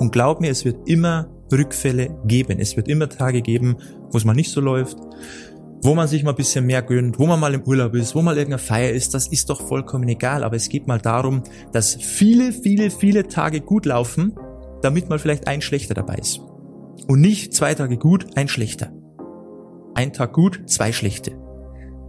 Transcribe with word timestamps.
Und 0.00 0.12
glaub 0.12 0.40
mir, 0.40 0.50
es 0.50 0.64
wird 0.64 0.88
immer 0.88 1.28
Rückfälle 1.52 2.16
geben. 2.24 2.58
Es 2.60 2.76
wird 2.76 2.88
immer 2.88 3.08
Tage 3.08 3.42
geben, 3.42 3.76
wo 4.10 4.18
es 4.18 4.24
mal 4.24 4.34
nicht 4.34 4.50
so 4.50 4.60
läuft, 4.60 4.96
wo 5.82 5.94
man 5.94 6.06
sich 6.06 6.22
mal 6.22 6.30
ein 6.30 6.36
bisschen 6.36 6.66
mehr 6.66 6.82
gönnt, 6.82 7.18
wo 7.18 7.26
man 7.26 7.40
mal 7.40 7.54
im 7.54 7.62
Urlaub 7.62 7.94
ist, 7.94 8.14
wo 8.14 8.22
mal 8.22 8.36
irgendeine 8.36 8.62
Feier 8.62 8.92
ist, 8.92 9.14
das 9.14 9.26
ist 9.26 9.50
doch 9.50 9.60
vollkommen 9.60 10.08
egal. 10.08 10.44
Aber 10.44 10.56
es 10.56 10.68
geht 10.68 10.86
mal 10.86 11.00
darum, 11.00 11.42
dass 11.72 11.96
viele, 11.96 12.52
viele, 12.52 12.90
viele 12.90 13.26
Tage 13.26 13.60
gut 13.60 13.86
laufen, 13.86 14.34
damit 14.82 15.08
mal 15.08 15.18
vielleicht 15.18 15.48
ein 15.48 15.60
schlechter 15.60 15.94
dabei 15.94 16.14
ist. 16.14 16.40
Und 17.08 17.20
nicht 17.20 17.52
zwei 17.52 17.74
Tage 17.74 17.96
gut, 17.96 18.26
ein 18.36 18.48
schlechter. 18.48 18.92
Ein 19.94 20.12
Tag 20.12 20.32
gut, 20.32 20.62
zwei 20.66 20.92
schlechte. 20.92 21.47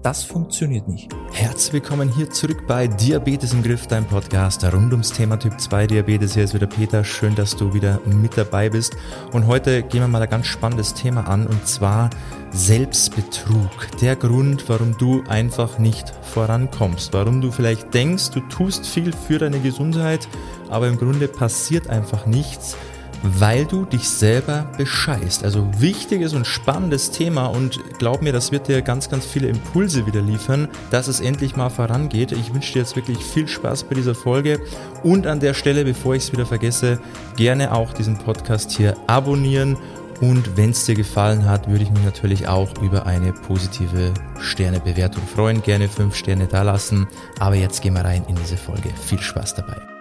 Das 0.02 0.24
funktioniert 0.24 0.88
nicht. 0.88 1.12
Herzlich 1.34 1.74
willkommen 1.74 2.08
hier 2.08 2.30
zurück 2.30 2.66
bei 2.68 2.88
Diabetes 2.88 3.52
im 3.52 3.62
Griff, 3.62 3.86
dein 3.86 4.06
Podcast 4.06 4.64
rund 4.64 4.94
ums 4.94 5.12
Thema 5.12 5.38
Typ 5.38 5.60
2 5.60 5.88
Diabetes. 5.88 6.36
Hier 6.36 6.46
ist 6.46 6.54
wieder 6.54 6.68
Peter. 6.68 7.04
Schön, 7.04 7.36
dass 7.36 7.58
du 7.58 7.74
wieder 7.74 8.00
mit 8.06 8.38
dabei 8.38 8.70
bist. 8.70 8.96
Und 9.34 9.46
heute 9.48 9.84
gehen 9.84 10.00
wir 10.00 10.08
mal 10.08 10.22
ein 10.22 10.30
ganz 10.30 10.46
spannendes 10.46 10.94
Thema 10.94 11.28
an 11.28 11.48
und 11.48 11.68
zwar 11.68 12.12
Selbstbetrug. 12.52 13.70
Der 14.02 14.16
Grund, 14.16 14.70
warum 14.70 14.98
du 14.98 15.22
einfach 15.28 15.80
nicht 15.80 16.14
vorankommst. 16.22 17.12
Warum 17.12 17.42
du 17.42 17.52
vielleicht 17.52 17.94
denkst, 17.94 18.30
du 18.30 18.40
tust 18.40 18.86
viel 18.86 19.12
für 19.12 19.38
deine 19.38 19.60
Gesundheit, 19.60 20.30
aber 20.70 20.88
im 20.88 20.98
Grunde 20.98 21.28
passiert 21.28 21.90
einfach 21.90 22.26
nichts 22.26 22.78
weil 23.24 23.66
du 23.66 23.86
dich 23.86 24.10
selber 24.10 24.66
bescheißt. 24.78 25.44
Also 25.44 25.68
wichtiges 25.78 26.34
und 26.34 26.48
spannendes 26.48 27.12
Thema 27.12 27.48
und 27.48 27.80
glaub 27.98 28.22
mir, 28.22 28.34
das 28.34 28.52
wird 28.52 28.68
dir 28.68 28.82
ganz, 28.82 29.10
ganz 29.10 29.26
viele 29.26 29.48
Impulse 29.48 30.06
wieder 30.06 30.22
liefern, 30.22 30.68
dass 30.92 31.08
es 31.08 31.20
endlich 31.20 31.56
mal 31.56 31.70
vorangeht. 31.70 32.32
Ich 32.32 32.54
wünsche 32.54 32.74
dir 32.74 32.80
jetzt 32.80 32.96
wirklich 32.96 33.20
viel 33.20 33.48
Spaß 33.48 33.84
bei 33.84 33.96
dieser 33.96 34.16
Folge 34.16 34.60
und 35.04 35.28
an 35.28 35.40
der 35.40 35.54
Stelle, 35.54 35.84
bevor 35.84 36.16
ich 36.16 36.24
es 36.24 36.32
wieder 36.32 36.46
vergesse, 36.46 37.00
gerne 37.36 37.74
auch 37.74 37.94
diesen 37.94 38.18
Podcast 38.18 38.72
hier 38.72 38.96
abonnieren 39.08 39.78
und 40.22 40.58
wenn 40.58 40.72
es 40.72 40.86
dir 40.86 40.96
gefallen 40.96 41.46
hat, 41.46 41.70
würde 41.70 41.84
ich 41.84 41.92
mich 41.92 42.04
natürlich 42.04 42.48
auch 42.48 42.82
über 42.82 43.06
eine 43.06 43.32
positive 43.32 44.14
Sternebewertung 44.40 45.24
freuen. 45.26 45.62
Gerne 45.62 45.88
fünf 45.88 46.16
Sterne 46.16 46.48
da 46.48 46.64
lassen. 46.64 47.08
Aber 47.40 47.56
jetzt 47.56 47.82
gehen 47.82 47.94
wir 47.94 48.04
rein 48.04 48.26
in 48.28 48.36
diese 48.36 48.58
Folge. 48.58 48.90
Viel 48.90 49.20
Spaß 49.22 49.56
dabei. 49.56 49.99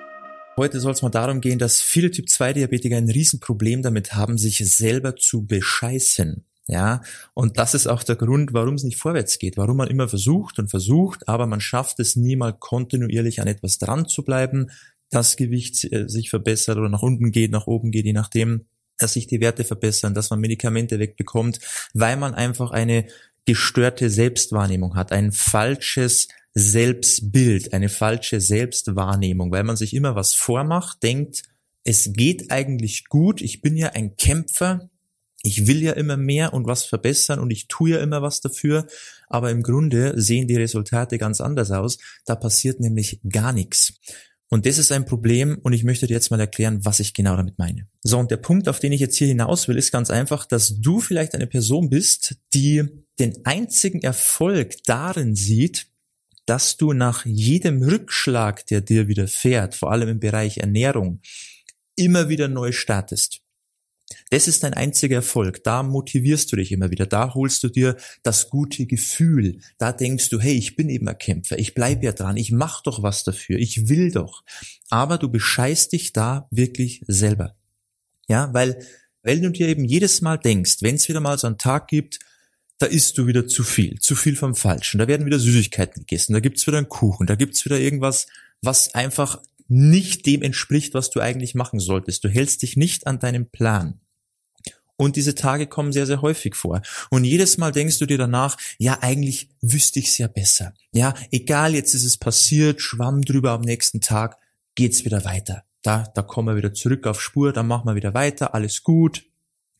Heute 0.58 0.80
soll 0.80 0.90
es 0.90 1.02
mal 1.02 1.08
darum 1.08 1.40
gehen, 1.40 1.60
dass 1.60 1.80
viele 1.80 2.10
Typ-2-Diabetiker 2.10 2.96
ein 2.96 3.08
Riesenproblem 3.08 3.80
damit 3.80 4.14
haben, 4.14 4.38
sich 4.38 4.58
selber 4.58 5.14
zu 5.14 5.46
bescheißen. 5.46 6.44
Ja, 6.66 7.02
und 7.32 7.58
das 7.58 7.74
ist 7.74 7.86
auch 7.86 8.02
der 8.02 8.16
Grund, 8.16 8.52
warum 8.54 8.74
es 8.74 8.82
nicht 8.82 8.98
vorwärts 8.98 9.38
geht, 9.38 9.56
warum 9.56 9.76
man 9.76 9.86
immer 9.86 10.08
versucht 10.08 10.58
und 10.58 10.68
versucht, 10.68 11.28
aber 11.28 11.46
man 11.46 11.60
schafft 11.60 12.00
es 12.00 12.16
nie 12.16 12.34
mal 12.34 12.52
kontinuierlich 12.52 13.40
an 13.40 13.46
etwas 13.46 13.78
dran 13.78 14.08
zu 14.08 14.24
bleiben, 14.24 14.72
das 15.10 15.36
Gewicht 15.36 15.90
äh, 15.92 16.08
sich 16.08 16.28
verbessert 16.28 16.76
oder 16.76 16.88
nach 16.88 17.02
unten 17.02 17.30
geht, 17.30 17.52
nach 17.52 17.68
oben 17.68 17.92
geht, 17.92 18.04
je 18.04 18.12
nachdem, 18.12 18.66
dass 18.98 19.12
sich 19.12 19.28
die 19.28 19.40
Werte 19.40 19.62
verbessern, 19.62 20.12
dass 20.12 20.30
man 20.30 20.40
Medikamente 20.40 20.98
wegbekommt, 20.98 21.60
weil 21.94 22.16
man 22.16 22.34
einfach 22.34 22.72
eine 22.72 23.06
gestörte 23.46 24.10
Selbstwahrnehmung 24.10 24.96
hat, 24.96 25.12
ein 25.12 25.30
falsches 25.30 26.26
Selbstbild, 26.58 27.72
eine 27.72 27.88
falsche 27.88 28.40
Selbstwahrnehmung, 28.40 29.50
weil 29.50 29.64
man 29.64 29.76
sich 29.76 29.94
immer 29.94 30.14
was 30.14 30.34
vormacht, 30.34 31.02
denkt, 31.02 31.42
es 31.84 32.12
geht 32.12 32.50
eigentlich 32.50 33.06
gut, 33.08 33.40
ich 33.40 33.62
bin 33.62 33.76
ja 33.76 33.90
ein 33.90 34.16
Kämpfer, 34.16 34.90
ich 35.42 35.66
will 35.66 35.82
ja 35.82 35.92
immer 35.92 36.16
mehr 36.16 36.52
und 36.52 36.66
was 36.66 36.84
verbessern 36.84 37.38
und 37.38 37.50
ich 37.50 37.68
tue 37.68 37.90
ja 37.90 38.00
immer 38.00 38.22
was 38.22 38.40
dafür, 38.40 38.86
aber 39.28 39.50
im 39.50 39.62
Grunde 39.62 40.20
sehen 40.20 40.48
die 40.48 40.56
Resultate 40.56 41.16
ganz 41.16 41.40
anders 41.40 41.70
aus. 41.70 41.98
Da 42.26 42.34
passiert 42.34 42.80
nämlich 42.80 43.20
gar 43.28 43.52
nichts. 43.52 43.94
Und 44.50 44.66
das 44.66 44.78
ist 44.78 44.92
ein 44.92 45.04
Problem 45.04 45.58
und 45.62 45.74
ich 45.74 45.84
möchte 45.84 46.06
dir 46.06 46.14
jetzt 46.14 46.30
mal 46.30 46.40
erklären, 46.40 46.84
was 46.84 47.00
ich 47.00 47.12
genau 47.12 47.36
damit 47.36 47.58
meine. 47.58 47.86
So, 48.02 48.18
und 48.18 48.30
der 48.30 48.38
Punkt, 48.38 48.68
auf 48.68 48.80
den 48.80 48.92
ich 48.92 49.00
jetzt 49.00 49.16
hier 49.16 49.28
hinaus 49.28 49.68
will, 49.68 49.76
ist 49.76 49.92
ganz 49.92 50.10
einfach, 50.10 50.46
dass 50.46 50.80
du 50.80 51.00
vielleicht 51.00 51.34
eine 51.34 51.46
Person 51.46 51.90
bist, 51.90 52.36
die 52.54 52.84
den 53.18 53.44
einzigen 53.44 54.02
Erfolg 54.02 54.76
darin 54.84 55.34
sieht, 55.34 55.88
dass 56.48 56.78
du 56.78 56.92
nach 56.94 57.26
jedem 57.26 57.82
Rückschlag, 57.82 58.66
der 58.66 58.80
dir 58.80 59.06
widerfährt, 59.06 59.74
vor 59.74 59.92
allem 59.92 60.08
im 60.08 60.20
Bereich 60.20 60.58
Ernährung, 60.58 61.20
immer 61.94 62.28
wieder 62.28 62.48
neu 62.48 62.72
startest. 62.72 63.40
Das 64.30 64.48
ist 64.48 64.62
dein 64.62 64.72
einziger 64.72 65.16
Erfolg. 65.16 65.62
Da 65.64 65.82
motivierst 65.82 66.50
du 66.50 66.56
dich 66.56 66.72
immer 66.72 66.90
wieder. 66.90 67.04
Da 67.04 67.34
holst 67.34 67.62
du 67.62 67.68
dir 67.68 67.96
das 68.22 68.48
gute 68.48 68.86
Gefühl. 68.86 69.60
Da 69.76 69.92
denkst 69.92 70.30
du, 70.30 70.40
hey, 70.40 70.54
ich 70.54 70.76
bin 70.76 70.88
eben 70.88 71.08
ein 71.08 71.18
Kämpfer. 71.18 71.58
Ich 71.58 71.74
bleib 71.74 72.02
ja 72.02 72.12
dran. 72.12 72.38
Ich 72.38 72.50
mach 72.50 72.82
doch 72.82 73.02
was 73.02 73.24
dafür. 73.24 73.58
Ich 73.58 73.88
will 73.88 74.10
doch. 74.10 74.44
Aber 74.88 75.18
du 75.18 75.28
bescheißt 75.28 75.92
dich 75.92 76.14
da 76.14 76.48
wirklich 76.50 77.02
selber. 77.06 77.56
Ja, 78.28 78.52
weil, 78.54 78.78
weil 79.22 79.40
du 79.40 79.50
dir 79.50 79.68
eben 79.68 79.84
jedes 79.84 80.22
Mal 80.22 80.38
denkst, 80.38 80.78
wenn 80.80 80.94
es 80.94 81.08
wieder 81.08 81.20
mal 81.20 81.38
so 81.38 81.46
einen 81.46 81.58
Tag 81.58 81.88
gibt, 81.88 82.18
da 82.78 82.86
isst 82.86 83.18
du 83.18 83.26
wieder 83.26 83.46
zu 83.46 83.64
viel, 83.64 83.98
zu 83.98 84.14
viel 84.14 84.36
vom 84.36 84.54
Falschen. 84.54 84.98
Da 84.98 85.08
werden 85.08 85.26
wieder 85.26 85.38
Süßigkeiten 85.38 86.02
gegessen, 86.02 86.32
da 86.32 86.40
gibt's 86.40 86.66
wieder 86.66 86.78
einen 86.78 86.88
Kuchen, 86.88 87.26
da 87.26 87.34
gibt's 87.34 87.64
wieder 87.64 87.78
irgendwas, 87.78 88.26
was 88.62 88.94
einfach 88.94 89.40
nicht 89.68 90.24
dem 90.26 90.42
entspricht, 90.42 90.94
was 90.94 91.10
du 91.10 91.20
eigentlich 91.20 91.54
machen 91.54 91.80
solltest. 91.80 92.24
Du 92.24 92.28
hältst 92.28 92.62
dich 92.62 92.76
nicht 92.76 93.06
an 93.06 93.18
deinem 93.18 93.46
Plan. 93.46 94.00
Und 94.96 95.14
diese 95.14 95.36
Tage 95.36 95.68
kommen 95.68 95.92
sehr, 95.92 96.06
sehr 96.06 96.22
häufig 96.22 96.56
vor. 96.56 96.82
Und 97.10 97.22
jedes 97.22 97.56
Mal 97.56 97.70
denkst 97.70 97.98
du 97.98 98.06
dir 98.06 98.18
danach, 98.18 98.56
ja, 98.78 98.98
eigentlich 99.00 99.48
wüsste 99.60 100.00
ich's 100.00 100.18
ja 100.18 100.26
besser. 100.26 100.74
Ja, 100.92 101.14
egal, 101.30 101.74
jetzt 101.74 101.94
ist 101.94 102.04
es 102.04 102.16
passiert, 102.16 102.80
schwamm 102.80 103.22
drüber 103.22 103.52
am 103.52 103.60
nächsten 103.60 104.00
Tag, 104.00 104.38
geht's 104.74 105.04
wieder 105.04 105.24
weiter. 105.24 105.62
Da, 105.82 106.10
da 106.14 106.22
kommen 106.22 106.48
wir 106.48 106.56
wieder 106.56 106.74
zurück 106.74 107.06
auf 107.06 107.22
Spur, 107.22 107.52
dann 107.52 107.68
machen 107.68 107.86
wir 107.86 107.94
wieder 107.94 108.14
weiter, 108.14 108.54
alles 108.54 108.82
gut, 108.82 109.27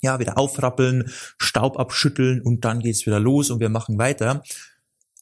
ja, 0.00 0.18
wieder 0.18 0.38
aufrappeln, 0.38 1.10
Staub 1.38 1.78
abschütteln 1.78 2.40
und 2.40 2.64
dann 2.64 2.80
geht's 2.80 3.06
wieder 3.06 3.20
los 3.20 3.50
und 3.50 3.60
wir 3.60 3.68
machen 3.68 3.98
weiter. 3.98 4.42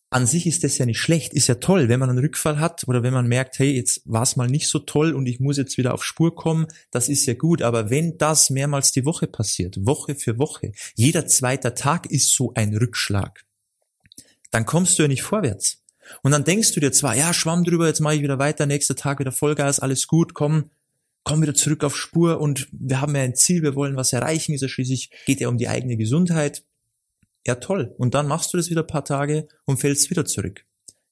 An 0.09 0.26
sich 0.26 0.47
ist 0.47 0.62
das 0.62 0.78
ja 0.78 0.87
nicht 0.87 1.00
schlecht, 1.00 1.34
ist 1.34 1.48
ja 1.48 1.56
toll, 1.56 1.88
wenn 1.88 1.98
man 1.98 2.09
einen 2.09 2.20
Rückfall 2.20 2.60
hat 2.60 2.86
oder 2.86 3.03
wenn 3.03 3.12
man 3.12 3.26
merkt, 3.26 3.59
hey, 3.59 3.72
jetzt 3.72 4.03
war's 4.04 4.36
mal 4.36 4.47
nicht 4.47 4.69
so 4.69 4.78
toll 4.78 5.12
und 5.12 5.26
ich 5.26 5.41
muss 5.41 5.56
jetzt 5.56 5.76
wieder 5.78 5.94
auf 5.94 6.04
Spur 6.04 6.34
kommen, 6.34 6.66
das 6.92 7.09
ist 7.09 7.26
ja 7.26 7.34
gut. 7.34 7.60
Aber 7.60 7.91
wenn 7.91 8.16
das 8.16 8.48
mehrmals 8.50 8.92
die 8.92 9.04
Woche 9.04 9.26
passiert, 9.26 9.84
Woche 9.84 10.15
für 10.15 10.38
Woche, 10.38 10.72
jeder 10.94 11.26
zweite 11.26 11.75
Tag 11.75 12.06
ist 12.06 12.32
so 12.32 12.53
ein 12.54 12.76
Rückschlag, 12.76 13.44
dann 14.53 14.65
kommst 14.65 14.98
du 14.98 15.03
ja 15.03 15.09
nicht 15.09 15.22
vorwärts. 15.22 15.82
Und 16.22 16.31
dann 16.31 16.44
denkst 16.44 16.72
du 16.72 16.81
dir 16.81 16.92
zwar, 16.92 17.16
ja, 17.16 17.34
schwamm 17.34 17.65
drüber, 17.65 17.88
jetzt 17.88 18.00
mache 18.00 18.15
ich 18.15 18.22
wieder 18.22 18.38
weiter, 18.38 18.66
nächster 18.66 18.94
Tag 18.94 19.19
wieder 19.19 19.32
Vollgas, 19.32 19.81
alles 19.81 20.06
gut, 20.06 20.34
komm, 20.34 20.70
komm 21.26 21.42
wieder 21.42 21.54
zurück 21.54 21.82
auf 21.82 21.97
Spur 21.97 22.41
und 22.41 22.69
wir 22.70 23.00
haben 23.00 23.16
ja 23.16 23.22
ein 23.22 23.34
Ziel, 23.34 23.64
wir 23.64 23.75
wollen 23.75 23.97
was 23.97 24.12
erreichen, 24.12 24.54
ist 24.54 24.60
ja 24.60 24.69
schließlich, 24.69 25.10
geht 25.26 25.41
ja 25.41 25.48
um 25.48 25.59
die 25.59 25.66
eigene 25.66 25.97
Gesundheit. 25.97 26.62
Ja, 27.44 27.56
toll. 27.56 27.97
Und 27.98 28.14
dann 28.14 28.28
machst 28.28 28.53
du 28.53 28.56
das 28.56 28.70
wieder 28.70 28.82
ein 28.82 28.87
paar 28.87 29.04
Tage 29.04 29.48
und 29.65 29.78
fällst 29.78 30.09
wieder 30.09 30.25
zurück. 30.25 30.65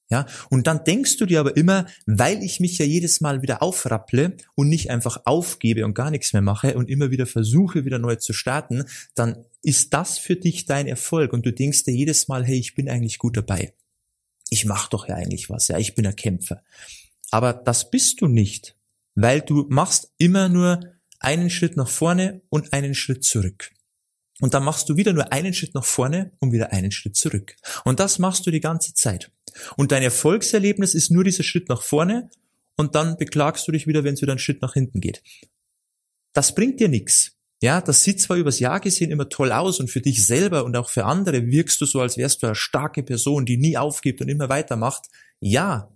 Ja, 0.09 0.25
und 0.49 0.67
dann 0.67 0.85
denkst 0.85 1.17
du 1.17 1.25
dir 1.25 1.41
aber 1.41 1.57
immer, 1.57 1.87
weil 2.05 2.43
ich 2.43 2.61
mich 2.61 2.77
ja 2.77 2.85
jedes 2.85 3.19
Mal 3.19 3.41
wieder 3.41 3.61
aufrapple 3.61 4.37
und 4.55 4.69
nicht 4.69 4.89
einfach 4.89 5.23
aufgebe 5.25 5.83
und 5.83 5.95
gar 5.95 6.11
nichts 6.11 6.31
mehr 6.31 6.41
mache 6.41 6.77
und 6.77 6.89
immer 6.89 7.11
wieder 7.11 7.25
versuche, 7.25 7.83
wieder 7.83 7.99
neu 7.99 8.15
zu 8.15 8.31
starten, 8.31 8.85
dann 9.15 9.43
ist 9.63 9.93
das 9.93 10.17
für 10.17 10.37
dich 10.37 10.65
dein 10.65 10.87
Erfolg 10.87 11.33
und 11.33 11.45
du 11.45 11.51
denkst 11.51 11.83
dir 11.83 11.93
jedes 11.93 12.29
Mal, 12.29 12.45
hey, 12.45 12.57
ich 12.57 12.73
bin 12.73 12.87
eigentlich 12.87 13.17
gut 13.17 13.35
dabei. 13.35 13.73
Ich 14.49 14.63
mach 14.63 14.87
doch 14.87 15.09
ja 15.09 15.15
eigentlich 15.15 15.49
was, 15.49 15.67
ja, 15.67 15.77
ich 15.77 15.93
bin 15.93 16.07
ein 16.07 16.15
Kämpfer. 16.15 16.63
Aber 17.31 17.51
das 17.51 17.89
bist 17.89 18.21
du 18.21 18.27
nicht 18.27 18.77
weil 19.15 19.41
du 19.41 19.65
machst 19.69 20.13
immer 20.17 20.49
nur 20.49 20.81
einen 21.19 21.49
Schritt 21.49 21.77
nach 21.77 21.87
vorne 21.87 22.41
und 22.49 22.73
einen 22.73 22.93
Schritt 22.93 23.23
zurück. 23.23 23.71
Und 24.41 24.53
dann 24.53 24.63
machst 24.63 24.89
du 24.89 24.97
wieder 24.97 25.13
nur 25.13 25.31
einen 25.31 25.53
Schritt 25.53 25.73
nach 25.73 25.85
vorne 25.85 26.31
und 26.39 26.51
wieder 26.51 26.73
einen 26.73 26.91
Schritt 26.91 27.15
zurück. 27.15 27.55
Und 27.85 27.99
das 28.01 28.19
machst 28.19 28.45
du 28.45 28.51
die 28.51 28.59
ganze 28.59 28.93
Zeit. 28.93 29.31
Und 29.77 29.93
dein 29.93 30.03
Erfolgserlebnis 30.03 30.93
ist 30.93 31.09
nur 31.09 31.23
dieser 31.23 31.43
Schritt 31.43 31.69
nach 31.69 31.81
vorne 31.81 32.29
und 32.75 32.95
dann 32.95 33.17
beklagst 33.17 33.67
du 33.67 33.71
dich 33.71 33.87
wieder, 33.87 34.03
wenn 34.03 34.15
es 34.15 34.21
wieder 34.21 34.33
einen 34.33 34.39
Schritt 34.39 34.61
nach 34.61 34.73
hinten 34.73 34.99
geht. 34.99 35.23
Das 36.33 36.53
bringt 36.53 36.81
dir 36.81 36.89
nichts. 36.89 37.31
Ja, 37.61 37.79
das 37.79 38.03
sieht 38.03 38.19
zwar 38.19 38.35
übers 38.35 38.59
Jahr 38.59 38.81
gesehen 38.81 39.11
immer 39.11 39.29
toll 39.29 39.53
aus 39.53 39.79
und 39.79 39.89
für 39.89 40.01
dich 40.01 40.25
selber 40.25 40.65
und 40.65 40.75
auch 40.75 40.89
für 40.89 41.05
andere 41.05 41.47
wirkst 41.47 41.79
du 41.79 41.85
so, 41.85 42.01
als 42.01 42.17
wärst 42.17 42.43
du 42.43 42.47
eine 42.47 42.55
starke 42.55 43.01
Person, 43.01 43.45
die 43.45 43.55
nie 43.55 43.77
aufgibt 43.77 44.19
und 44.19 44.27
immer 44.27 44.49
weitermacht. 44.49 45.07
Ja, 45.39 45.89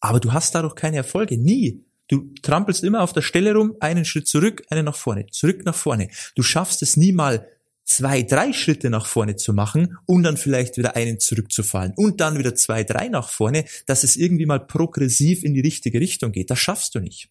aber 0.00 0.18
du 0.18 0.32
hast 0.32 0.54
dadurch 0.54 0.74
keine 0.74 0.96
Erfolge. 0.96 1.36
Nie. 1.36 1.84
Du 2.12 2.30
trampelst 2.42 2.84
immer 2.84 3.00
auf 3.00 3.14
der 3.14 3.22
Stelle 3.22 3.54
rum, 3.54 3.74
einen 3.80 4.04
Schritt 4.04 4.28
zurück, 4.28 4.64
einen 4.68 4.84
nach 4.84 4.96
vorne, 4.96 5.28
zurück 5.30 5.64
nach 5.64 5.74
vorne. 5.74 6.10
Du 6.34 6.42
schaffst 6.42 6.82
es 6.82 6.98
nie 6.98 7.10
mal 7.10 7.48
zwei, 7.84 8.22
drei 8.22 8.52
Schritte 8.52 8.90
nach 8.90 9.06
vorne 9.06 9.36
zu 9.36 9.54
machen 9.54 9.96
und 10.04 10.22
dann 10.22 10.36
vielleicht 10.36 10.76
wieder 10.76 10.94
einen 10.94 11.20
zurückzufallen 11.20 11.94
und 11.96 12.20
dann 12.20 12.36
wieder 12.36 12.54
zwei, 12.54 12.84
drei 12.84 13.08
nach 13.08 13.30
vorne, 13.30 13.64
dass 13.86 14.04
es 14.04 14.16
irgendwie 14.16 14.44
mal 14.44 14.60
progressiv 14.60 15.42
in 15.42 15.54
die 15.54 15.62
richtige 15.62 16.00
Richtung 16.00 16.32
geht. 16.32 16.50
Das 16.50 16.58
schaffst 16.58 16.94
du 16.94 17.00
nicht. 17.00 17.30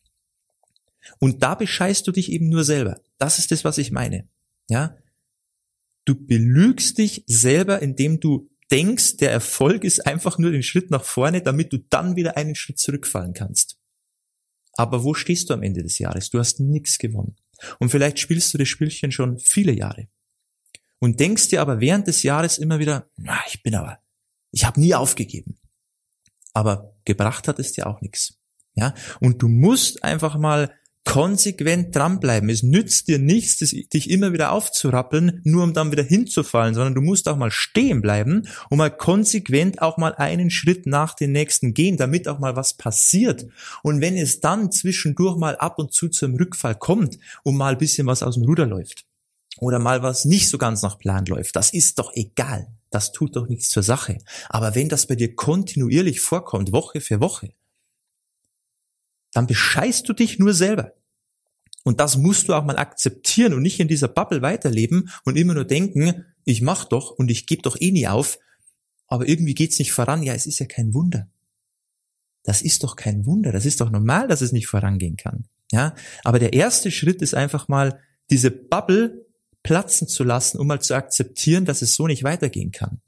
Und 1.20 1.44
da 1.44 1.54
bescheißt 1.54 2.08
du 2.08 2.12
dich 2.12 2.32
eben 2.32 2.50
nur 2.50 2.64
selber. 2.64 3.00
Das 3.20 3.38
ist 3.38 3.52
das, 3.52 3.64
was 3.64 3.78
ich 3.78 3.92
meine. 3.92 4.28
Ja? 4.68 4.98
Du 6.06 6.16
belügst 6.16 6.98
dich 6.98 7.24
selber, 7.28 7.84
indem 7.84 8.20
du 8.20 8.50
denkst, 8.72 9.18
der 9.18 9.30
Erfolg 9.30 9.84
ist 9.84 10.08
einfach 10.08 10.40
nur 10.40 10.50
den 10.50 10.64
Schritt 10.64 10.90
nach 10.90 11.04
vorne, 11.04 11.44
damit 11.44 11.72
du 11.72 11.78
dann 11.78 12.16
wieder 12.16 12.36
einen 12.36 12.56
Schritt 12.56 12.80
zurückfallen 12.80 13.34
kannst. 13.34 13.78
Aber 14.74 15.04
wo 15.04 15.14
stehst 15.14 15.50
du 15.50 15.54
am 15.54 15.64
Ende 15.64 15.84
des 15.84 16.00
Jahres? 16.00 16.30
Du 16.30 16.40
hast 16.40 16.60
nichts 16.60 16.98
gewonnen. 16.98 17.36
Und 17.80 17.90
vielleicht 17.90 18.20
spielst 18.20 18.54
du 18.54 18.58
das 18.58 18.68
Spielchen 18.68 19.12
schon 19.12 19.38
viele 19.40 19.72
Jahre. 19.72 20.08
Und 21.00 21.20
denkst 21.20 21.50
dir 21.50 21.62
aber 21.62 21.80
während 21.80 22.08
des 22.08 22.24
Jahres 22.24 22.58
immer 22.58 22.80
wieder, 22.80 23.08
na, 23.18 23.40
ich 23.48 23.64
bin 23.64 23.76
aber, 23.76 24.00
ich 24.52 24.66
habe 24.66 24.80
nie 24.80 24.94
aufgegeben. 24.94 25.58
Aber 26.54 26.96
gebracht 27.06 27.48
hat 27.48 27.60
es 27.60 27.74
dir 27.74 27.88
auch 27.88 28.02
nichts. 28.02 28.38
Ja, 28.76 28.94
und 29.20 29.42
du 29.42 29.48
musst 29.50 30.04
einfach 30.04 30.38
mal 30.38 30.74
konsequent 31.04 31.96
dranbleiben. 31.96 32.50
Es 32.50 32.64
nützt 32.64 33.08
dir 33.08 33.20
nichts, 33.20 33.58
dich 33.58 34.10
immer 34.10 34.34
wieder 34.34 34.52
aufzurappeln, 34.52 35.42
nur 35.44 35.64
um 35.64 35.74
dann 35.74 35.92
wieder 35.92 36.04
hinzufallen, 36.04 36.76
sondern 36.76 36.96
du 36.96 37.02
musst 37.02 37.28
auch 37.28 37.38
mal 37.38 37.52
stehen 37.52 38.02
bleiben 38.02 38.48
und 38.70 38.78
mal 38.78 38.96
konsequent 38.96 39.82
auch 39.82 39.98
mal 39.98 40.14
einen 40.16 40.50
Schritt 40.50 40.86
nach 40.86 41.16
den 41.16 41.32
nächsten 41.32 41.74
gehen, 41.74 41.98
damit 41.98 42.28
auch 42.28 42.40
mal 42.40 42.56
was 42.56 42.76
passiert. 42.76 43.48
Und 43.84 44.02
wenn 44.02 44.16
es 44.16 44.40
dann 44.40 44.72
zwischendurch 44.72 45.38
mal 45.38 45.56
ab 45.58 45.80
und 45.80 45.92
zu 45.94 46.08
zum 46.10 46.36
Rückfall 46.36 46.76
kommt 46.76 47.18
und 47.44 47.58
mal 47.58 47.74
ein 47.74 47.80
bisschen 47.80 48.08
was 48.08 48.24
aus 48.24 48.36
dem 48.36 48.44
Ruder 48.44 48.68
läuft 48.68 49.06
oder 49.58 49.80
mal 49.80 50.04
was 50.04 50.26
nicht 50.26 50.50
so 50.50 50.58
ganz 50.58 50.82
nach 50.82 51.00
Plan 51.00 51.26
läuft, 51.26 51.56
das 51.56 51.74
ist 51.74 52.00
doch 52.00 52.12
egal. 52.14 52.68
Das 52.92 53.14
tut 53.14 53.38
doch 53.38 53.48
nichts 53.48 53.70
zur 53.70 53.84
Sache. 53.84 54.18
Aber 54.50 54.76
wenn 54.76 54.90
das 54.90 55.08
bei 55.08 55.16
dir 55.16 55.34
kontinuierlich 55.34 56.20
vorkommt, 56.20 56.74
Woche 56.74 57.00
für 57.00 57.22
Woche, 57.22 57.54
dann 59.34 59.48
bescheißt 59.48 60.08
du 60.08 60.14
dich 60.14 60.40
nur 60.40 60.54
selber. 60.54 60.94
Und 61.84 62.00
das 62.00 62.18
musst 62.18 62.48
du 62.48 62.54
auch 62.54 62.64
mal 62.64 62.78
akzeptieren 62.78 63.54
und 63.54 63.64
nicht 63.64 63.80
in 63.80 63.88
dieser 63.88 64.08
Bubble 64.08 64.42
weiterleben 64.42 65.10
und 65.26 65.38
immer 65.38 65.54
nur 65.54 65.66
denken, 65.66 66.26
ich 66.46 66.62
mach 66.62 66.86
doch 66.86 67.12
und 67.12 67.32
ich 67.32 67.48
gebe 67.48 67.64
doch 67.64 67.80
eh 67.80 67.92
nie 67.92 68.08
auf, 68.08 68.40
aber 69.08 69.28
irgendwie 69.28 69.56
geht's 69.56 69.80
nicht 69.80 69.92
voran. 69.92 70.24
Ja, 70.24 70.34
es 70.34 70.46
ist 70.46 70.60
ja 70.60 70.66
kein 70.66 70.94
Wunder. 70.94 71.28
Das 72.44 72.62
ist 72.62 72.84
doch 72.84 72.96
kein 72.96 73.26
Wunder. 73.26 73.52
Das 73.52 73.66
ist 73.66 73.82
doch 73.82 73.90
normal, 73.90 74.28
dass 74.28 74.42
es 74.42 74.52
nicht 74.52 74.68
vorangehen 74.68 75.18
kann. 75.18 75.46
Ja, 75.72 75.96
aber 76.24 76.40
der 76.40 76.54
erste 76.54 76.92
Schritt 76.92 77.22
ist 77.22 77.34
einfach 77.34 77.68
mal 77.68 78.00
diese 78.30 78.52
Bubble 78.52 79.26
platzen 79.64 80.08
zu 80.08 80.24
lassen, 80.24 80.60
um 80.60 80.68
mal 80.68 80.82
zu 80.82 80.96
akzeptieren, 80.96 81.66
dass 81.66 81.82
es 81.82 81.96
so 81.96 82.08
nicht 82.08 82.24
weitergehen 82.24 82.72
kann 82.72 83.02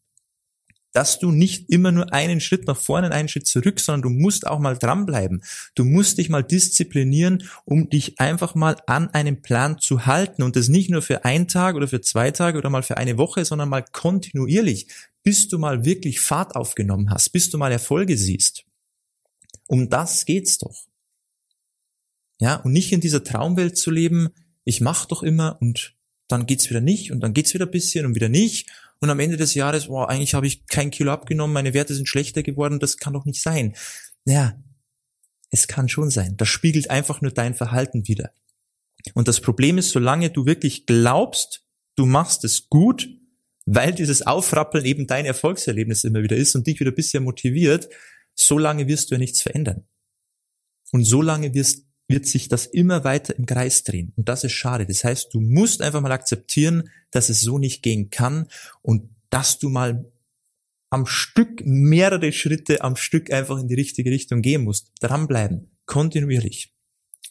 dass 0.93 1.19
du 1.19 1.31
nicht 1.31 1.69
immer 1.69 1.91
nur 1.91 2.13
einen 2.13 2.39
Schritt 2.39 2.67
nach 2.67 2.77
vorne, 2.77 3.11
einen 3.11 3.27
Schritt 3.27 3.47
zurück, 3.47 3.79
sondern 3.79 4.03
du 4.03 4.09
musst 4.09 4.47
auch 4.47 4.59
mal 4.59 4.77
dranbleiben. 4.77 5.43
Du 5.75 5.83
musst 5.83 6.19
dich 6.19 6.29
mal 6.29 6.43
disziplinieren, 6.43 7.43
um 7.65 7.89
dich 7.89 8.19
einfach 8.19 8.55
mal 8.55 8.77
an 8.87 9.09
einem 9.09 9.41
Plan 9.41 9.79
zu 9.79 10.05
halten 10.05 10.43
und 10.43 10.55
das 10.55 10.69
nicht 10.69 10.89
nur 10.89 11.01
für 11.01 11.25
einen 11.25 11.47
Tag 11.47 11.75
oder 11.75 11.87
für 11.87 12.01
zwei 12.01 12.31
Tage 12.31 12.57
oder 12.57 12.69
mal 12.69 12.83
für 12.83 12.97
eine 12.97 13.17
Woche, 13.17 13.43
sondern 13.43 13.69
mal 13.69 13.83
kontinuierlich, 13.83 14.87
bis 15.23 15.47
du 15.47 15.57
mal 15.57 15.83
wirklich 15.83 16.19
Fahrt 16.19 16.55
aufgenommen 16.55 17.09
hast, 17.09 17.31
bis 17.31 17.49
du 17.49 17.57
mal 17.57 17.71
Erfolge 17.71 18.17
siehst. 18.17 18.65
Um 19.67 19.89
das 19.89 20.25
geht's 20.25 20.59
doch. 20.59 20.85
Ja, 22.39 22.57
und 22.57 22.71
nicht 22.73 22.91
in 22.91 23.01
dieser 23.01 23.23
Traumwelt 23.23 23.77
zu 23.77 23.89
leben, 23.89 24.29
ich 24.63 24.81
mach 24.81 25.05
doch 25.05 25.23
immer 25.23 25.57
und 25.61 25.95
dann 26.27 26.45
geht's 26.45 26.69
wieder 26.69 26.81
nicht 26.81 27.11
und 27.11 27.21
dann 27.21 27.33
geht's 27.33 27.53
wieder 27.53 27.65
ein 27.65 27.71
bisschen 27.71 28.05
und 28.05 28.15
wieder 28.15 28.29
nicht 28.29 28.69
und 29.03 29.09
am 29.09 29.19
Ende 29.19 29.35
des 29.35 29.53
Jahres, 29.53 29.89
wow, 29.89 30.07
eigentlich 30.07 30.33
habe 30.33 30.47
ich 30.47 30.65
kein 30.65 30.89
Kilo 30.89 31.11
abgenommen, 31.11 31.53
meine 31.53 31.73
Werte 31.73 31.93
sind 31.93 32.07
schlechter 32.07 32.41
geworden, 32.41 32.79
das 32.79 32.95
kann 32.95 33.11
doch 33.11 33.25
nicht 33.25 33.41
sein. 33.41 33.75
Naja, 34.23 34.57
es 35.51 35.67
kann 35.67 35.89
schon 35.89 36.09
sein. 36.09 36.37
Das 36.37 36.47
spiegelt 36.47 36.89
einfach 36.89 37.19
nur 37.19 37.31
dein 37.31 37.53
Verhalten 37.53 38.07
wieder. 38.07 38.31
Und 39.13 39.27
das 39.27 39.41
Problem 39.41 39.77
ist, 39.77 39.89
solange 39.89 40.29
du 40.29 40.45
wirklich 40.45 40.85
glaubst, 40.85 41.65
du 41.97 42.05
machst 42.05 42.45
es 42.45 42.69
gut, 42.69 43.09
weil 43.65 43.91
dieses 43.91 44.21
Aufrappeln 44.21 44.85
eben 44.85 45.05
dein 45.05 45.25
Erfolgserlebnis 45.25 46.05
immer 46.05 46.23
wieder 46.23 46.37
ist 46.37 46.55
und 46.55 46.65
dich 46.65 46.79
wieder 46.79 46.91
bisschen 46.91 47.25
motiviert, 47.25 47.89
solange 48.35 48.87
wirst 48.87 49.11
du 49.11 49.15
ja 49.15 49.19
nichts 49.19 49.41
verändern. 49.41 49.85
Und 50.93 51.03
solange 51.03 51.53
wirst, 51.53 51.87
wird 52.07 52.25
sich 52.25 52.47
das 52.47 52.65
immer 52.65 53.03
weiter 53.03 53.35
im 53.37 53.45
Kreis 53.45 53.83
drehen. 53.83 54.13
Und 54.15 54.29
das 54.29 54.43
ist 54.43 54.51
schade. 54.51 54.85
Das 54.85 55.03
heißt, 55.03 55.33
du 55.33 55.39
musst 55.39 55.81
einfach 55.81 56.01
mal 56.01 56.11
akzeptieren, 56.11 56.89
dass 57.11 57.29
es 57.29 57.41
so 57.41 57.57
nicht 57.57 57.81
gehen 57.81 58.09
kann 58.09 58.47
und 58.81 59.09
dass 59.29 59.59
du 59.59 59.69
mal 59.69 60.11
am 60.89 61.05
Stück 61.07 61.65
mehrere 61.65 62.31
Schritte 62.31 62.81
am 62.81 62.95
Stück 62.95 63.31
einfach 63.31 63.57
in 63.57 63.67
die 63.67 63.73
richtige 63.73 64.11
Richtung 64.11 64.41
gehen 64.41 64.63
musst. 64.63 64.91
Dranbleiben. 65.01 65.71
Kontinuierlich. 65.85 66.71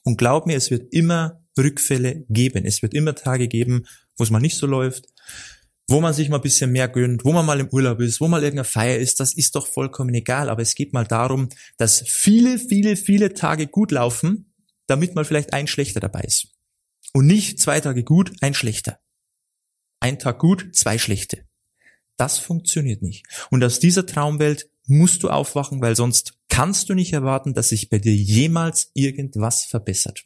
Und 0.02 0.19
glaub 0.19 0.46
mir, 0.46 0.56
es 0.56 0.70
wird 0.70 0.92
immer 0.92 1.44
Rückfälle 1.56 2.24
geben. 2.28 2.64
Es 2.64 2.82
wird 2.82 2.94
immer 2.94 3.14
Tage 3.14 3.46
geben, 3.46 3.86
wo 4.16 4.24
es 4.24 4.30
mal 4.30 4.40
nicht 4.40 4.56
so 4.56 4.66
läuft, 4.66 5.06
wo 5.86 6.00
man 6.00 6.14
sich 6.14 6.28
mal 6.28 6.36
ein 6.36 6.42
bisschen 6.42 6.72
mehr 6.72 6.88
gönnt, 6.88 7.24
wo 7.24 7.32
man 7.32 7.46
mal 7.46 7.60
im 7.60 7.69
Urlaub 7.69 8.00
ist, 8.00 8.20
wo 8.20 8.26
mal 8.26 8.42
irgendeine 8.42 8.64
Feier 8.64 8.98
ist, 8.98 9.20
das 9.20 9.34
ist 9.34 9.54
doch 9.54 9.66
vollkommen 9.66 10.14
egal. 10.14 10.48
Aber 10.48 10.62
es 10.62 10.74
geht 10.74 10.92
mal 10.92 11.06
darum, 11.06 11.48
dass 11.76 12.02
viele, 12.06 12.58
viele, 12.58 12.96
viele 12.96 13.34
Tage 13.34 13.66
gut 13.66 13.92
laufen 13.92 14.51
damit 14.87 15.14
mal 15.14 15.25
vielleicht 15.25 15.52
ein 15.52 15.67
schlechter 15.67 16.00
dabei 16.00 16.20
ist. 16.20 16.49
Und 17.12 17.26
nicht 17.26 17.61
zwei 17.61 17.81
Tage 17.81 18.05
gut, 18.05 18.32
ein 18.40 18.55
schlechter. 18.55 18.99
Ein 20.00 20.19
Tag 20.19 20.38
gut, 20.38 20.75
zwei 20.75 20.99
schlechte. 20.99 21.44
Das 22.17 22.38
funktioniert 22.38 23.02
nicht. 23.02 23.26
Und 23.50 23.62
aus 23.64 23.79
dieser 23.79 24.06
Traumwelt 24.06 24.69
musst 24.87 25.23
du 25.23 25.31
aufwachen, 25.31 25.81
weil 25.81 25.96
sonst 25.96 26.34
kannst 26.49 26.88
du 26.88 26.94
nicht 26.94 27.12
erwarten, 27.12 27.55
dass 27.55 27.70
sich 27.70 27.88
bei 27.88 27.99
dir 27.99 28.14
jemals 28.14 28.90
irgendwas 28.94 29.64
verbessert. 29.64 30.25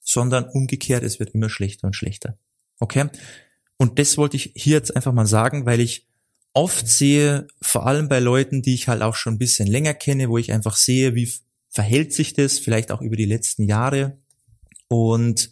Sondern 0.00 0.48
umgekehrt, 0.48 1.02
es 1.02 1.18
wird 1.18 1.30
immer 1.34 1.50
schlechter 1.50 1.86
und 1.86 1.94
schlechter. 1.94 2.38
Okay? 2.78 3.08
Und 3.76 3.98
das 3.98 4.16
wollte 4.16 4.36
ich 4.36 4.52
hier 4.54 4.76
jetzt 4.76 4.94
einfach 4.96 5.12
mal 5.12 5.26
sagen, 5.26 5.66
weil 5.66 5.80
ich 5.80 6.06
oft 6.52 6.88
sehe, 6.88 7.46
vor 7.60 7.86
allem 7.86 8.08
bei 8.08 8.18
Leuten, 8.18 8.62
die 8.62 8.74
ich 8.74 8.88
halt 8.88 9.02
auch 9.02 9.14
schon 9.14 9.34
ein 9.34 9.38
bisschen 9.38 9.68
länger 9.68 9.94
kenne, 9.94 10.28
wo 10.28 10.38
ich 10.38 10.52
einfach 10.52 10.76
sehe, 10.76 11.14
wie 11.14 11.30
verhält 11.68 12.12
sich 12.12 12.32
das 12.34 12.58
vielleicht 12.58 12.90
auch 12.90 13.02
über 13.02 13.16
die 13.16 13.24
letzten 13.24 13.64
Jahre. 13.64 14.18
Und 14.88 15.50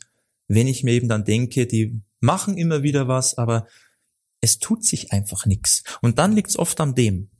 wenn 0.48 0.66
ich 0.66 0.82
mir 0.82 0.92
eben 0.92 1.08
dann 1.08 1.24
denke, 1.24 1.66
die 1.66 2.00
machen 2.20 2.56
immer 2.56 2.82
wieder 2.82 3.08
was, 3.08 3.36
aber 3.36 3.66
es 4.40 4.58
tut 4.58 4.84
sich 4.84 5.12
einfach 5.12 5.46
nichts. 5.46 5.82
Und 6.02 6.18
dann 6.18 6.32
liegt 6.32 6.50
es 6.50 6.58
oft 6.58 6.80
an 6.80 6.94
dem, 6.94 7.30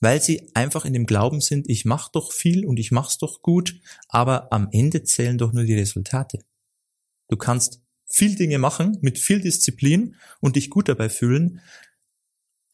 weil 0.00 0.20
sie 0.20 0.50
einfach 0.54 0.84
in 0.84 0.92
dem 0.92 1.06
Glauben 1.06 1.40
sind, 1.40 1.68
ich 1.68 1.84
mache 1.84 2.10
doch 2.12 2.32
viel 2.32 2.66
und 2.66 2.78
ich 2.78 2.90
mach's 2.90 3.18
doch 3.18 3.42
gut, 3.42 3.80
aber 4.08 4.52
am 4.52 4.68
Ende 4.72 5.04
zählen 5.04 5.38
doch 5.38 5.52
nur 5.52 5.64
die 5.64 5.74
Resultate. 5.74 6.40
Du 7.28 7.36
kannst 7.36 7.82
viel 8.04 8.36
Dinge 8.36 8.58
machen 8.58 8.98
mit 9.00 9.18
viel 9.18 9.40
Disziplin 9.40 10.16
und 10.40 10.56
dich 10.56 10.70
gut 10.70 10.88
dabei 10.88 11.08
fühlen, 11.08 11.60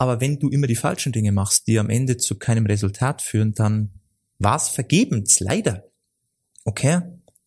aber 0.03 0.21
wenn 0.21 0.41
du 0.41 0.49
immer 0.49 0.67
die 0.67 0.77
falschen 0.77 1.13
Dinge 1.13 1.31
machst, 1.31 1.69
die 1.69 1.79
am 1.79 1.89
Ende 1.89 2.17
zu 2.17 2.37
keinem 2.37 2.67
Resultat 2.67 3.23
führen, 3.23 3.55
dann 3.55 4.02
war 4.43 4.57
es 4.57 4.69
vergebens, 4.69 5.41
leider. 5.41 5.85
Okay? 6.65 7.01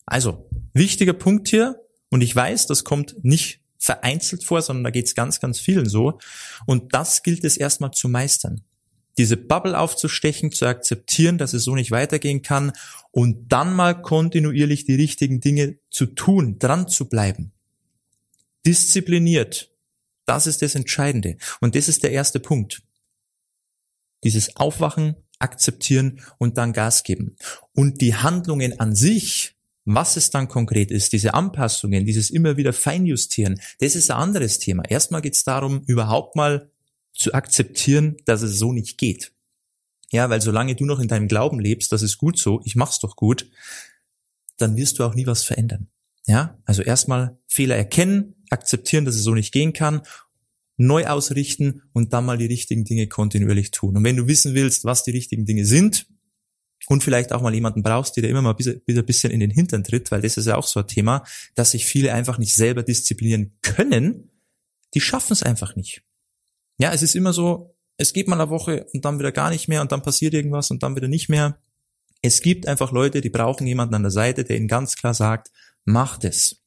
Also, 0.05 0.49
wichtiger 0.73 1.13
Punkt 1.13 1.47
hier, 1.47 1.79
und 2.09 2.21
ich 2.21 2.35
weiß, 2.35 2.67
das 2.67 2.83
kommt 2.83 3.23
nicht 3.23 3.61
vereinzelt 3.77 4.43
vor, 4.43 4.61
sondern 4.61 4.83
da 4.83 4.89
geht 4.89 5.05
es 5.05 5.15
ganz, 5.15 5.39
ganz 5.39 5.59
vielen 5.59 5.87
so. 5.87 6.19
Und 6.65 6.93
das 6.93 7.23
gilt 7.23 7.43
es 7.43 7.57
erstmal 7.57 7.91
zu 7.91 8.09
meistern. 8.09 8.61
Diese 9.17 9.37
Bubble 9.37 9.77
aufzustechen, 9.77 10.51
zu 10.51 10.65
akzeptieren, 10.65 11.37
dass 11.37 11.53
es 11.53 11.63
so 11.63 11.75
nicht 11.75 11.91
weitergehen 11.91 12.41
kann 12.41 12.73
und 13.11 13.51
dann 13.51 13.73
mal 13.73 14.01
kontinuierlich 14.01 14.85
die 14.85 14.95
richtigen 14.95 15.39
Dinge 15.39 15.77
zu 15.89 16.05
tun, 16.05 16.59
dran 16.59 16.87
zu 16.87 17.07
bleiben. 17.07 17.53
Diszipliniert. 18.65 19.71
Das 20.25 20.47
ist 20.47 20.61
das 20.61 20.75
Entscheidende. 20.75 21.37
Und 21.61 21.75
das 21.75 21.87
ist 21.87 22.03
der 22.03 22.11
erste 22.11 22.39
Punkt. 22.39 22.81
Dieses 24.23 24.55
Aufwachen, 24.55 25.15
akzeptieren 25.39 26.21
und 26.37 26.57
dann 26.57 26.73
Gas 26.73 27.03
geben. 27.03 27.35
Und 27.73 28.01
die 28.01 28.15
Handlungen 28.15 28.79
an 28.79 28.95
sich, 28.95 29.55
was 29.85 30.17
es 30.17 30.31
dann 30.31 30.47
konkret 30.47 30.91
ist, 30.91 31.13
diese 31.13 31.33
Anpassungen, 31.33 32.05
dieses 32.05 32.29
immer 32.29 32.57
wieder 32.57 32.73
Feinjustieren, 32.73 33.59
das 33.79 33.95
ist 33.95 34.09
ein 34.09 34.17
anderes 34.17 34.59
Thema. 34.59 34.83
Erstmal 34.89 35.21
geht 35.21 35.35
es 35.35 35.43
darum, 35.43 35.83
überhaupt 35.85 36.35
mal 36.35 36.71
zu 37.13 37.33
akzeptieren, 37.33 38.17
dass 38.25 38.41
es 38.41 38.57
so 38.57 38.73
nicht 38.73 38.97
geht. 38.97 39.31
Ja, 40.11 40.29
weil 40.29 40.41
solange 40.41 40.75
du 40.75 40.85
noch 40.85 40.99
in 40.99 41.07
deinem 41.07 41.27
Glauben 41.27 41.59
lebst, 41.59 41.91
das 41.91 42.01
ist 42.01 42.17
gut 42.17 42.37
so, 42.37 42.61
ich 42.63 42.75
mach's 42.75 42.99
doch 42.99 43.15
gut, 43.15 43.49
dann 44.57 44.77
wirst 44.77 44.99
du 44.99 45.03
auch 45.03 45.13
nie 45.13 45.27
was 45.27 45.43
verändern. 45.43 45.87
Ja, 46.27 46.57
also 46.65 46.81
erstmal 46.81 47.37
Fehler 47.47 47.75
erkennen, 47.75 48.35
akzeptieren, 48.49 49.05
dass 49.05 49.15
es 49.15 49.23
so 49.23 49.33
nicht 49.33 49.51
gehen 49.51 49.73
kann 49.73 50.01
neu 50.77 51.05
ausrichten 51.05 51.83
und 51.93 52.13
dann 52.13 52.25
mal 52.25 52.37
die 52.37 52.45
richtigen 52.45 52.83
Dinge 52.83 53.07
kontinuierlich 53.07 53.71
tun. 53.71 53.97
Und 53.97 54.03
wenn 54.03 54.17
du 54.17 54.27
wissen 54.27 54.53
willst, 54.53 54.85
was 54.85 55.03
die 55.03 55.11
richtigen 55.11 55.45
Dinge 55.45 55.65
sind 55.65 56.07
und 56.87 57.03
vielleicht 57.03 57.31
auch 57.31 57.41
mal 57.41 57.53
jemanden 57.53 57.83
brauchst, 57.83 58.15
der 58.15 58.23
dir 58.23 58.29
immer 58.29 58.41
mal 58.41 58.57
wieder 58.59 59.01
ein 59.01 59.05
bisschen 59.05 59.31
in 59.31 59.39
den 59.39 59.51
Hintern 59.51 59.83
tritt, 59.83 60.11
weil 60.11 60.21
das 60.21 60.37
ist 60.37 60.47
ja 60.47 60.55
auch 60.55 60.67
so 60.67 60.81
ein 60.81 60.87
Thema, 60.87 61.23
dass 61.55 61.71
sich 61.71 61.85
viele 61.85 62.13
einfach 62.13 62.37
nicht 62.37 62.53
selber 62.53 62.83
disziplinieren 62.83 63.57
können, 63.61 64.31
die 64.93 65.01
schaffen 65.01 65.33
es 65.33 65.43
einfach 65.43 65.75
nicht. 65.75 66.03
Ja, 66.77 66.91
es 66.91 67.01
ist 67.01 67.15
immer 67.15 67.33
so, 67.33 67.75
es 67.97 68.11
geht 68.11 68.27
mal 68.27 68.39
eine 68.39 68.49
Woche 68.49 68.87
und 68.93 69.05
dann 69.05 69.19
wieder 69.19 69.31
gar 69.31 69.49
nicht 69.49 69.67
mehr 69.67 69.81
und 69.81 69.91
dann 69.91 70.01
passiert 70.01 70.33
irgendwas 70.33 70.71
und 70.71 70.83
dann 70.83 70.95
wieder 70.95 71.07
nicht 71.07 71.29
mehr. 71.29 71.57
Es 72.21 72.41
gibt 72.41 72.67
einfach 72.67 72.91
Leute, 72.91 73.21
die 73.21 73.29
brauchen 73.29 73.67
jemanden 73.67 73.95
an 73.95 74.03
der 74.03 74.11
Seite, 74.11 74.43
der 74.43 74.57
ihnen 74.57 74.67
ganz 74.67 74.95
klar 74.95 75.13
sagt, 75.13 75.51
mach 75.85 76.17
das, 76.17 76.57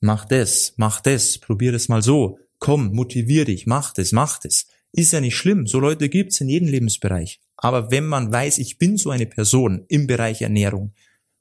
mach 0.00 0.24
das, 0.26 0.74
mach 0.76 1.00
das, 1.00 1.38
probier 1.38 1.74
es 1.74 1.88
mal 1.88 2.02
so, 2.02 2.38
komm, 2.60 2.92
motivier 2.92 3.44
dich, 3.44 3.66
mach 3.66 3.92
das, 3.92 4.12
mach 4.12 4.38
das. 4.38 4.66
Ist 4.92 5.12
ja 5.12 5.20
nicht 5.20 5.36
schlimm, 5.36 5.66
so 5.66 5.80
Leute 5.80 6.08
gibt's 6.08 6.40
in 6.40 6.48
jedem 6.48 6.68
Lebensbereich. 6.68 7.40
Aber 7.56 7.90
wenn 7.90 8.06
man 8.06 8.32
weiß, 8.32 8.58
ich 8.58 8.78
bin 8.78 8.96
so 8.96 9.10
eine 9.10 9.26
Person 9.26 9.84
im 9.88 10.06
Bereich 10.06 10.42
Ernährung 10.42 10.92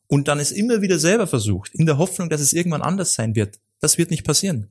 und 0.07 0.27
dann 0.27 0.39
es 0.39 0.51
immer 0.51 0.81
wieder 0.81 0.99
selber 0.99 1.27
versucht, 1.27 1.75
in 1.75 1.85
der 1.85 1.97
Hoffnung, 1.97 2.29
dass 2.29 2.41
es 2.41 2.53
irgendwann 2.53 2.81
anders 2.81 3.13
sein 3.13 3.35
wird, 3.35 3.59
das 3.79 3.97
wird 3.97 4.11
nicht 4.11 4.25
passieren. 4.25 4.69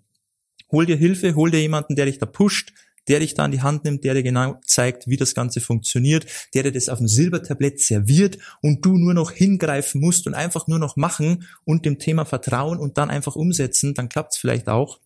Hol 0.71 0.87
dir 0.87 0.97
Hilfe, 0.97 1.35
hol 1.35 1.51
dir 1.51 1.61
jemanden, 1.61 1.97
der 1.97 2.07
dich 2.07 2.19
da 2.19 2.27
pusht, 2.27 2.73
der 3.09 3.21
dich 3.21 3.35
da 3.35 3.45
an 3.45 3.53
die 3.53 3.63
Hand 3.63 3.85
nimmt, 3.85 4.05
der 4.05 4.15
dir 4.15 4.23
genau 4.23 4.61
zeigt, 4.65 5.09
wie 5.09 5.17
das 5.17 5.35
Ganze 5.35 5.61
funktioniert, 5.61 6.27
der 6.55 6.63
dir 6.65 6.73
das 6.73 6.89
auf 6.89 6.99
dem 6.99 7.09
Silbertablett 7.09 7.81
serviert 7.81 8.39
und 8.61 8.85
du 8.85 8.97
nur 8.99 9.15
noch 9.15 9.33
hingreifen 9.33 10.01
musst 10.01 10.27
und 10.27 10.35
einfach 10.35 10.67
nur 10.67 10.79
noch 10.79 10.97
machen 10.97 11.49
und 11.65 11.87
dem 11.87 11.99
Thema 11.99 12.27
vertrauen 12.27 12.79
und 12.79 12.99
dann 12.99 13.11
einfach 13.11 13.35
umsetzen, 13.35 13.95
dann 13.95 14.09
klappt 14.09 14.35
es 14.35 14.39
vielleicht 14.39 14.69
auch. 14.69 15.01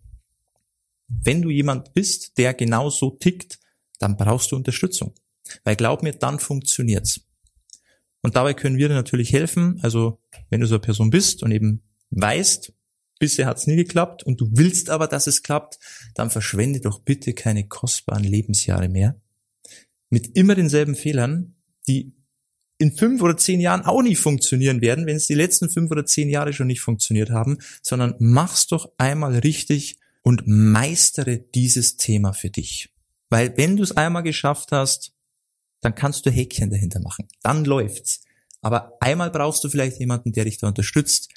Wenn 1.08 1.42
du 1.42 1.50
jemand 1.50 1.94
bist, 1.94 2.38
der 2.38 2.54
genau 2.54 2.90
so 2.90 3.10
tickt, 3.10 3.58
dann 3.98 4.16
brauchst 4.16 4.52
du 4.52 4.56
Unterstützung. 4.56 5.14
Weil 5.64 5.76
glaub 5.76 6.02
mir, 6.02 6.12
dann 6.12 6.38
funktioniert's. 6.38 7.20
Und 8.22 8.36
dabei 8.36 8.54
können 8.54 8.78
wir 8.78 8.88
dir 8.88 8.94
natürlich 8.94 9.32
helfen. 9.32 9.78
Also 9.82 10.20
wenn 10.50 10.60
du 10.60 10.66
so 10.66 10.76
eine 10.76 10.80
Person 10.80 11.10
bist 11.10 11.42
und 11.42 11.50
eben 11.50 11.82
weißt, 12.10 12.72
bisher 13.18 13.46
hat's 13.46 13.66
nie 13.66 13.76
geklappt 13.76 14.22
und 14.22 14.40
du 14.40 14.48
willst 14.52 14.90
aber, 14.90 15.06
dass 15.06 15.26
es 15.26 15.42
klappt, 15.42 15.78
dann 16.14 16.30
verschwende 16.30 16.80
doch 16.80 17.00
bitte 17.00 17.34
keine 17.34 17.66
kostbaren 17.66 18.24
Lebensjahre 18.24 18.88
mehr 18.88 19.20
mit 20.12 20.36
immer 20.36 20.54
denselben 20.54 20.94
Fehlern, 20.94 21.54
die 21.88 22.14
in 22.76 22.94
fünf 22.94 23.22
oder 23.22 23.36
zehn 23.36 23.60
Jahren 23.60 23.80
auch 23.82 24.02
nicht 24.02 24.18
funktionieren 24.18 24.82
werden, 24.82 25.06
wenn 25.06 25.16
es 25.16 25.26
die 25.26 25.34
letzten 25.34 25.70
fünf 25.70 25.90
oder 25.90 26.04
zehn 26.04 26.28
Jahre 26.28 26.52
schon 26.52 26.66
nicht 26.66 26.82
funktioniert 26.82 27.30
haben, 27.30 27.58
sondern 27.80 28.16
mach's 28.18 28.66
doch 28.66 28.92
einmal 28.98 29.38
richtig 29.38 29.98
und 30.22 30.46
meistere 30.46 31.38
dieses 31.38 31.96
Thema 31.96 32.32
für 32.32 32.50
dich. 32.50 32.90
Weil 33.28 33.56
wenn 33.56 33.76
du 33.76 33.82
es 33.82 33.96
einmal 33.96 34.22
geschafft 34.22 34.72
hast, 34.72 35.12
dann 35.80 35.94
kannst 35.94 36.26
du 36.26 36.30
Häkchen 36.30 36.70
dahinter 36.70 37.00
machen. 37.00 37.28
Dann 37.42 37.64
läuft's. 37.64 38.24
Aber 38.60 38.96
einmal 39.00 39.30
brauchst 39.30 39.64
du 39.64 39.68
vielleicht 39.68 39.98
jemanden, 39.98 40.32
der 40.32 40.44
dich 40.44 40.58
da 40.58 40.68
unterstützt. 40.68 41.28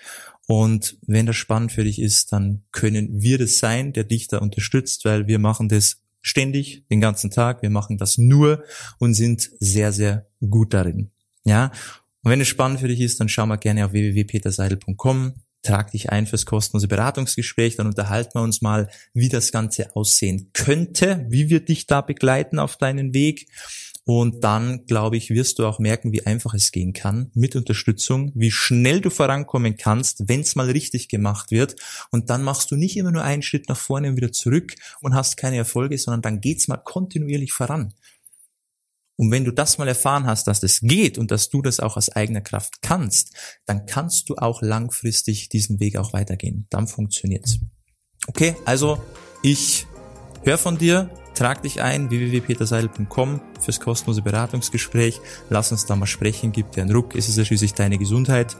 Und 0.48 0.98
wenn 1.08 1.26
das 1.26 1.36
spannend 1.36 1.72
für 1.72 1.84
dich 1.84 2.00
ist, 2.00 2.32
dann 2.32 2.64
können 2.72 3.22
wir 3.22 3.40
das 3.40 3.58
sein, 3.58 3.94
der 3.94 4.04
dich 4.04 4.28
da 4.28 4.38
unterstützt, 4.38 5.06
weil 5.06 5.26
wir 5.26 5.40
machen 5.40 5.70
das 5.70 6.02
ständig, 6.22 6.86
den 6.90 7.02
ganzen 7.02 7.32
Tag. 7.32 7.64
Wir 7.64 7.72
machen 7.72 7.98
das 7.98 8.20
nur 8.20 8.64
und 9.00 9.16
sind 9.16 9.50
sehr, 9.60 9.92
sehr 9.92 10.28
gut 10.48 10.74
darin. 10.74 11.12
Ja. 11.44 11.72
Und 12.24 12.32
wenn 12.32 12.42
es 12.42 12.48
spannend 12.48 12.80
für 12.80 12.88
dich 12.88 13.02
ist, 13.02 13.20
dann 13.20 13.30
schau 13.30 13.46
mal 13.46 13.58
gerne 13.58 13.86
auf 13.86 13.92
www.peterseidel.com, 13.92 15.34
trag 15.66 15.92
dich 15.92 16.12
ein 16.12 16.28
fürs 16.28 16.46
kostenlose 16.46 16.88
Beratungsgespräch, 16.88 17.76
dann 17.76 17.88
unterhalten 17.88 18.36
wir 18.36 18.42
uns 18.44 18.62
mal, 18.62 18.90
wie 19.14 19.30
das 19.30 19.52
Ganze 19.52 19.96
aussehen 19.96 20.50
könnte, 20.54 21.26
wie 21.30 21.50
wir 21.50 21.60
dich 21.60 21.88
da 21.88 22.02
begleiten 22.02 22.60
auf 22.60 22.78
deinen 22.78 23.14
Weg. 23.14 23.48
Und 24.08 24.44
dann, 24.44 24.86
glaube 24.86 25.18
ich, 25.18 25.32
wirst 25.32 25.58
du 25.58 25.66
auch 25.66 25.80
merken, 25.80 26.12
wie 26.12 26.28
einfach 26.28 26.54
es 26.54 26.72
gehen 26.72 26.94
kann 26.94 27.32
mit 27.34 27.56
Unterstützung, 27.56 28.32
wie 28.36 28.52
schnell 28.52 29.02
du 29.02 29.10
vorankommen 29.10 29.78
kannst, 29.78 30.30
wenn 30.30 30.42
es 30.42 30.56
mal 30.56 30.70
richtig 30.70 31.10
gemacht 31.10 31.50
wird. 31.50 31.76
Und 32.12 32.30
dann 32.30 32.44
machst 32.44 32.70
du 32.70 32.76
nicht 32.76 32.98
immer 32.98 33.12
nur 33.12 33.24
einen 33.24 33.42
Schritt 33.42 33.68
nach 33.68 33.78
vorne 33.78 34.10
und 34.10 34.16
wieder 34.16 34.32
zurück 34.32 34.76
und 35.02 35.16
hast 35.16 35.38
keine 35.38 35.58
Erfolge, 35.58 35.98
sondern 35.98 36.22
dann 36.22 36.40
geht's 36.40 36.68
mal 36.68 36.78
kontinuierlich 36.78 37.52
voran. 37.52 37.94
Und 39.18 39.32
wenn 39.32 39.46
du 39.46 39.52
das 39.52 39.78
mal 39.78 39.88
erfahren 39.88 40.26
hast, 40.26 40.48
dass 40.48 40.60
das 40.60 40.80
geht 40.82 41.18
und 41.18 41.32
dass 41.32 41.50
du 41.50 41.62
das 41.62 41.80
auch 41.80 41.98
aus 41.98 42.10
eigener 42.10 42.42
Kraft 42.42 42.82
kannst, 42.82 43.34
dann 43.66 43.86
kannst 43.86 44.30
du 44.30 44.36
auch 44.36 44.62
langfristig 44.62 45.50
diesen 45.50 45.80
Weg 45.80 45.98
auch 45.98 46.14
weitergehen. 46.14 46.68
Dann 46.70 46.88
funktioniert's. 46.88 47.60
Okay, 48.28 48.56
also 48.66 49.02
ich 49.42 49.88
höre 50.44 50.58
von 50.58 50.78
dir, 50.78 51.10
Trag 51.36 51.62
dich 51.64 51.82
ein, 51.82 52.10
www.peterseidel.com 52.10 53.42
fürs 53.60 53.82
kostenlose 53.82 54.22
Beratungsgespräch. 54.22 55.20
Lass 55.50 55.74
uns 55.74 55.86
da 55.86 55.98
mal 55.98 56.06
sprechen, 56.06 56.54
gib 56.54 56.72
dir 56.72 56.82
einen 56.82 56.96
Ruck. 56.96 57.14
Es 57.14 57.28
ist 57.28 57.38
ja 57.38 57.44
schließlich 57.44 57.74
deine 57.74 57.98
Gesundheit. 57.98 58.56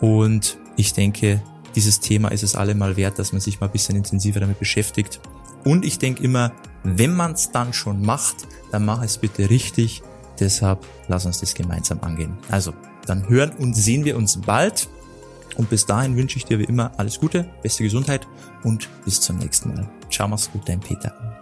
Und 0.00 0.58
ich 0.76 0.92
denke, 0.92 1.40
dieses 1.76 2.00
Thema 2.00 2.32
ist 2.32 2.42
es 2.42 2.56
allemal 2.56 2.96
wert, 2.96 3.20
dass 3.20 3.30
man 3.30 3.40
sich 3.40 3.60
mal 3.60 3.66
ein 3.66 3.72
bisschen 3.72 3.94
intensiver 3.94 4.40
damit 4.40 4.58
beschäftigt. 4.58 5.20
Und 5.64 5.84
ich 5.84 6.00
denke 6.00 6.24
immer, 6.24 6.52
wenn 6.86 7.14
man 7.14 7.32
es 7.32 7.50
dann 7.50 7.72
schon 7.72 8.02
macht, 8.02 8.46
dann 8.70 8.84
mach 8.84 9.02
es 9.02 9.18
bitte 9.18 9.50
richtig. 9.50 10.02
Deshalb 10.38 10.84
lass 11.08 11.26
uns 11.26 11.40
das 11.40 11.54
gemeinsam 11.54 12.00
angehen. 12.02 12.36
Also, 12.50 12.74
dann 13.06 13.28
hören 13.28 13.50
und 13.50 13.74
sehen 13.74 14.04
wir 14.04 14.16
uns 14.16 14.40
bald. 14.40 14.88
Und 15.56 15.70
bis 15.70 15.86
dahin 15.86 16.16
wünsche 16.16 16.36
ich 16.36 16.44
dir 16.44 16.58
wie 16.58 16.64
immer 16.64 16.92
alles 16.98 17.18
Gute, 17.18 17.48
beste 17.62 17.82
Gesundheit 17.82 18.26
und 18.62 18.88
bis 19.04 19.20
zum 19.20 19.38
nächsten 19.38 19.74
Mal. 19.74 19.88
Ciao, 20.10 20.28
mach's 20.28 20.50
gut, 20.50 20.68
dein 20.68 20.80
Peter. 20.80 21.35